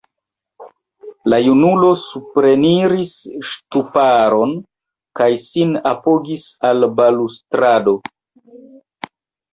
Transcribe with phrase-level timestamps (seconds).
[1.33, 3.13] La junulo supreniris
[3.49, 4.55] ŝtuparon,
[5.21, 7.97] kaj sin apogis al balustrado.